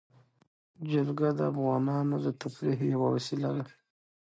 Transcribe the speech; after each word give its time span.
جلګه 0.89 1.29
د 1.37 1.39
افغانانو 1.51 2.15
د 2.25 2.27
تفریح 2.41 2.79
یوه 2.93 3.07
وسیله 3.15 3.49
ده. 3.57 3.65